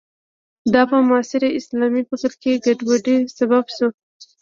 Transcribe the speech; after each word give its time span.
دا 0.73 0.81
په 0.91 0.97
معاصر 1.07 1.41
اسلامي 1.59 2.03
فکر 2.09 2.31
کې 2.41 2.61
ګډوډۍ 2.65 3.17
سبب 3.37 3.65
شو. 3.75 3.87